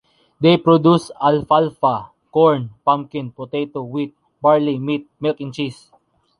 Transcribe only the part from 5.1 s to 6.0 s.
milk and cheese.